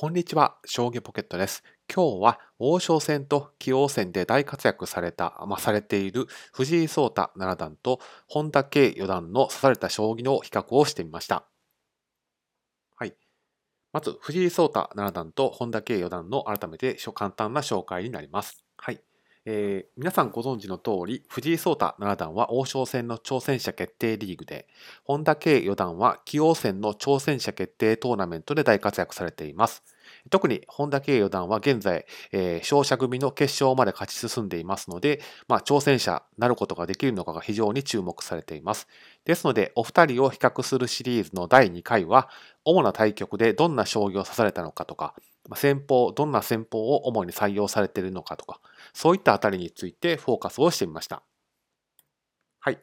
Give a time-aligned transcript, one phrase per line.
[0.00, 1.62] こんにちは、将棋ポケットです。
[1.94, 11.44] 今日は王将戦と棋王戦で大活躍された、まあ、されている藤井聡太七段と本田圭四段の指された将棋の比較をしてみました。
[12.96, 13.14] はい。
[13.92, 18.64] まず、藤井聡太七段と本田圭四段の改めて簡単な紹介になります。
[18.78, 19.02] はい。
[19.46, 24.66] えー、皆さんご存知の通り、藤井聡太七段は王将戦の挑戦者決定リーグで、
[25.02, 29.82] 本田圭四段は棋王戦の挑戦者決定トーナメントで大活躍されています。
[30.28, 38.88] 特に本田圭四段は現在、えー、勝者組の決勝まで勝ち進んでいますので、まあ、挑戦者なることができるのかが非常に注目されています。
[39.24, 42.28] ですので、お二人を比較するシリーズの第2回は、
[42.64, 45.14] 主な対局でどんな将棋を指されたのかとか、
[45.54, 48.60] 戦法、どんな戦法を主に採用されているのかとか、
[48.92, 51.22] そういったあたりについてフォーカスをしてみました。
[52.60, 52.78] はい。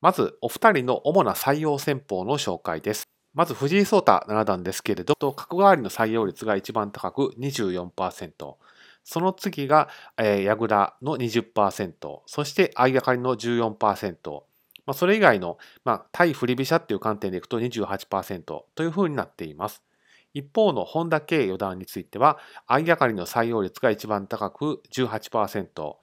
[0.00, 3.04] まず、お二人の主な採用戦法の紹介です。
[3.34, 8.56] まず、藤井聡太七段ですけれど、角換わりの採用率が一番高く24%。
[9.04, 14.42] その次が、えー、矢倉の20%、そして相掛かりの14%、
[14.84, 18.42] まあ、それ以外の、まあ、対振り飛車っていう観点でいくと28%
[18.74, 19.82] というふうになっています。
[20.34, 25.96] 一方の本田圭四段については、相掛かりの採用率が一番高く18%、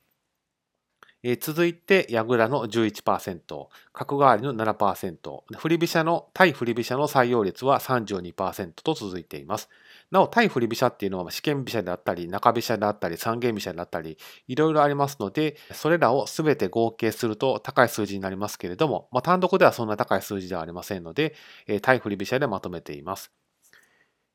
[1.21, 3.43] えー、続いて、矢倉の11%、
[3.91, 9.69] 角換わりの7%、振り飛車の、対振り飛車の採用率は32%と続いています。
[10.11, 21.35] なお、対振り飛車っていうのは試験飛車であったり、中飛車であったり、三間飛車であったり、いろいろありますので、それらをすべて合計すると高い数字になりますけれども、まあ、単独ではそんな高い数字ではありませんので、
[21.81, 23.33] 対振り飛車でまとめています。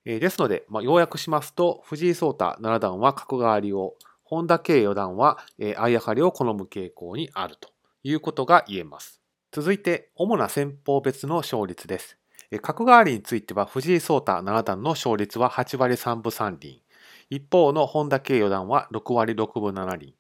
[0.05, 7.71] ですので、まあ、要約しますと、藤井聡太七段は角換わりを、本田圭四段は相掛かりを好む傾向にあると
[8.03, 9.21] いうことが言えます。
[9.53, 12.19] 続いて、主な戦法別の勝率です。
[12.61, 16.83] 角換わりについては、藤井聡太七段の勝率は8割3分3厘。
[17.31, 20.15] 一方の本田圭四段は6割6分7厘。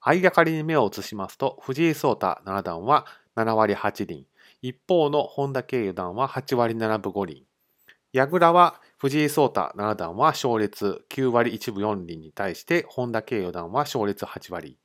[0.00, 3.06] 相掛かりに目を移しますと、藤井聡太七段は
[3.36, 4.26] 7割8厘。
[4.62, 7.46] 一方の本田圭四段は8割7分5厘。
[8.12, 14.76] 矢倉は藤井聡太七段は勝率9割1分4厘に対して本田圭四段は勝率8割。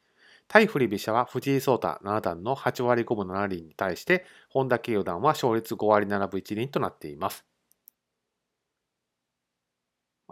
[0.48, 7.44] 対振り飛車は藤井聡太七段の8割5分7厘に対して本田圭四段は勝率5割7分1厘となっています。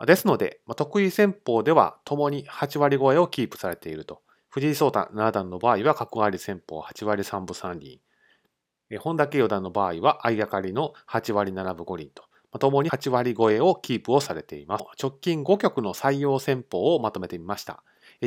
[0.06, 4.22] ですので、得意戦法では共に8割超えをキープされていると。
[4.50, 8.00] 藤井聡太七段の場合は角換わり戦法8割3分3厘。
[9.00, 12.25] 本田圭四段の場合は相掛かりの8割7分5厘と。
[12.60, 14.84] ともに8割超えをキープをされています。
[15.02, 17.84] 直近5局の採用戦法をまとめてみました。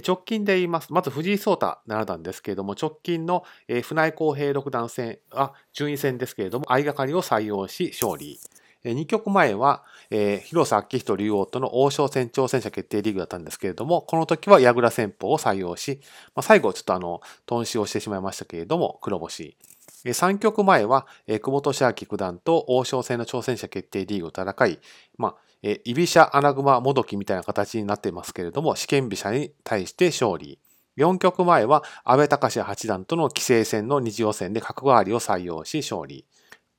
[0.06, 0.92] 直近で言います。
[0.92, 3.44] まず藤井聡太七段ですけれども、直近の
[3.82, 8.38] 船井公平六段戦は順位戦ですけれども、相掛かりを採用し勝利。
[8.84, 16.00] 2局前は、えー、広瀬明人竜王との王将戦挑戦者決定リーグだったんですけれども、この時は矢倉戦法を採用し、
[16.34, 19.56] まあ、最後ちょっとあの、頓死をしてしまいましたけれども、黒星。
[20.04, 24.78] 3局前は、久保利明九段と王将戦の挑戦者決定リーグを戦い、
[25.16, 25.36] まあ、
[25.84, 30.58] 居飛車穴熊もどきみたいな形になっていますけれども、試験飛車に対して勝利。
[30.96, 36.24] 4局前は安倍隆八段との棋聖戦の二次予選で角換わりを採用し勝利。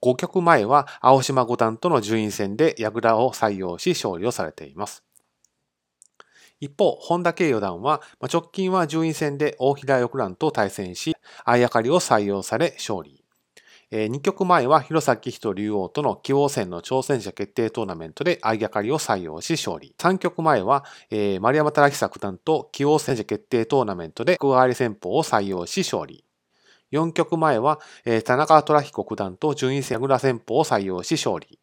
[0.02, 5.04] 5局前は青島五段との順位戦で矢倉を採用し勝利をされています。
[6.60, 13.22] 一方、本田圭四段は、直近は順位戦で大平六段と対戦し、相掛かりを採用され勝利。
[13.92, 19.94] 2局前は弘前人竜王との棋王戦の挑戦者決定トーナメントで相掛かりを採用し勝利。
[19.98, 20.84] 3局前は、
[21.40, 26.24] 丸山忠久九段と棋王戦者決定トーナメントで角換わり戦法を採用し勝利。
[26.92, 27.80] 4局前は、
[28.26, 31.60] 田中虎彦九段と順位戦矢倉戦法を採用し勝利。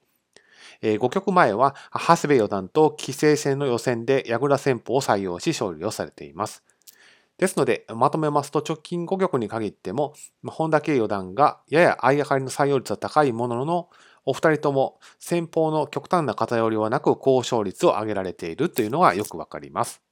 [0.82, 6.64] 5局前は、長谷部四段と棋聖戦の予選で矢倉戦法を採用し勝利をされています。
[7.38, 13.90] ですので、まとめますと直近5局に限っても、本田圭四段がやや相掛かりの採用率は高いものの、
[14.24, 20.02] お二人とも先方の極端な偏りはなく高勝率を上げられているというのがよくわかります。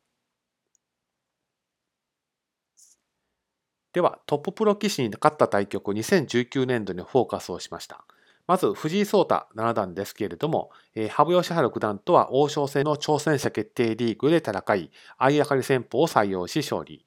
[3.93, 8.05] では、トッププロ棋士に勝った対局2019年度にフォーカスをしました。
[8.51, 17.07] まず藤井聡太七段ですけれども、えー、羽生善治九段とは王将戦の挑戦者決定リーグで戦い、相掛かり戦法を採用し勝利。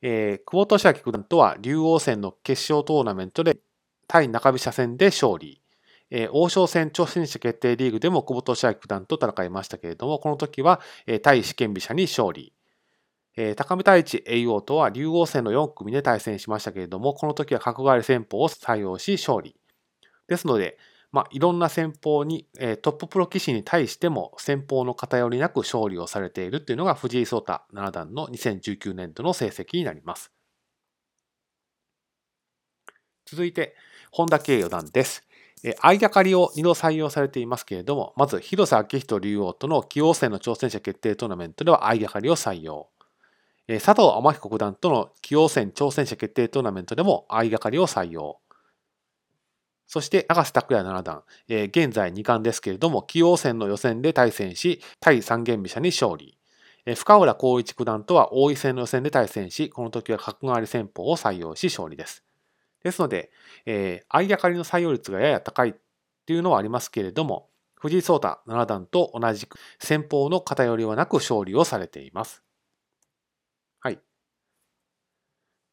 [0.00, 3.58] えー、久保利明九段とは竜王戦の決勝トーナメントで
[4.08, 5.62] 対中飛車戦で勝利。
[6.10, 12.52] えー、王将戦挑戦者決定リーグでも久保利明九段と戦いましたけれども、この時は、えー、対試験飛車に勝利。
[13.36, 19.54] えー、高見太一栄王とは竜王戦の4組で対戦しましたけれども、この時は角換わり戦法を採用し勝利。
[20.28, 20.78] ですので、
[21.12, 30.32] まあ、いろんな戦法に、えー、トッププロ棋士に対しても戦法の偏りなく勝利をされているというのが藤井聡太七段の2019年度の成績になります。
[33.26, 33.74] 続いて、
[34.10, 35.26] 本田圭四段です。
[35.62, 42.88] 相掛かりを2度採用されていますけれども、まず広瀬明人竜王との棋王戦の挑戦者決定トーナメントでは相掛かりを採用。
[43.68, 48.41] 佐藤天彦九段との棋王戦挑戦者決定トーナメントでも相掛かりを採用。
[49.92, 56.38] そして永瀬拓也七段、えー、現在2冠ですけれども、棋王戦の予選で対戦し、対三間飛車に勝利。
[56.86, 62.24] えー、深浦光一九段とは王位戦の予選で対戦し、この時は角換わり戦法を採用し勝利です。
[62.82, 63.30] ですので、
[63.66, 65.74] えー、相掛かりの採用率がやや高いっ
[66.24, 72.42] ていうのはありますけれども、藤井聡太七段と同じく戦法の偏りはなく勝利をされています。
[73.80, 73.98] はい。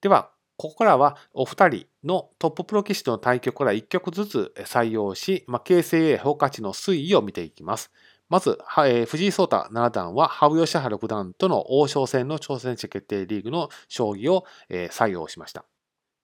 [0.01, 7.91] では、ここからはお二人のトッププロ棋士との対局から1局ずつ採用し、まあ、形成評価値の推移を見ていきます。
[8.27, 15.63] まず、えー、藤井聡太七段は羽生善治九段との王将戦の挑戦者決定リーグの将棋を、えー、採用しました。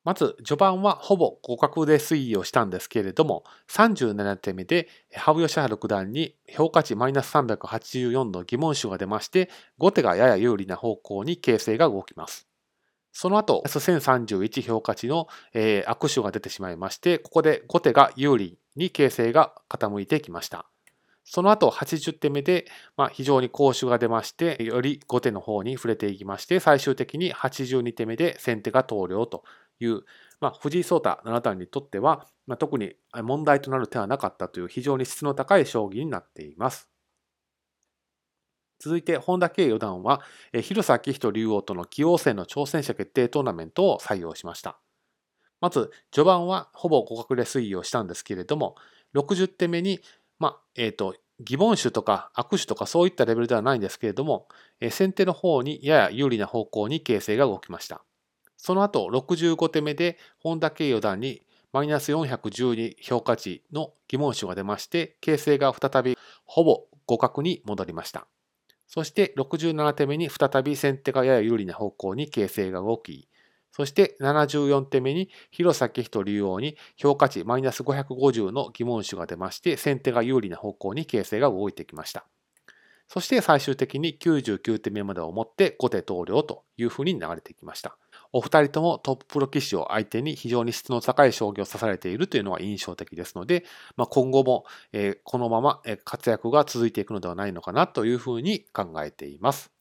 [0.04, 12.50] まず、序盤はほぼ互角で推移をしたんですけれども、37手目で羽生善治九段に評価値マイナス384の疑問手が出まして、後手がやや有利な方向に形勢が動きます。
[13.18, 20.66] その後、1031評価値の、えー、悪手が出てしまいまして、ここで後手が有利に形勢が傾いてきました。
[21.24, 22.66] その後、80手目で、
[22.98, 29.46] まあ、非常に攻守が出まして、より後手の方に触れていきまして、最終的に82手目で先手が投了と
[29.80, 30.02] いう、
[30.42, 36.90] まあ、藤井聡太七段にとっては、まあ、特に問題となる手はなかったという非常に質の高い将棋になっています。
[38.80, 40.22] 続いて、本田圭四段は、
[40.62, 44.80] 広瀬明人竜王との棋王戦の挑戦者決定トーナメントを採用しました。
[45.62, 48.76] まず、序盤はほぼ互角で推移をしたんですけれども、
[49.16, 50.02] 60手目に、
[50.40, 54.48] まあ、えっ、ー、と、疑問手とか悪手とかそういったレベルではないんですけれども、
[54.90, 58.04] 先手の方にやや有利な方向に形勢が動きました。
[58.58, 61.42] その後、65手目で本田圭四段に
[61.74, 68.28] マイナス412評価値の疑問手が出まして、形勢が再びほぼ互角に戻りました。
[68.88, 73.28] そして67手目に再び先手がやや有利な方向に形勢が動き、
[73.72, 82.26] そして74手目に広崎人竜王に評価値マイナス550の疑問手が出まして、先手が有利な方向に形勢が動いてきました。
[83.08, 87.98] そして最終的に99手目までをもって後手投了というふうに流れてきました。
[88.38, 93.64] お二人ともトッププロ棋士を相手に非常に質の高い将棋を指されているというのは印象的ですので、
[93.96, 94.66] まあ、今後も
[95.24, 99.75] このまま活躍が続いていくのではないのかなというふうに考えています。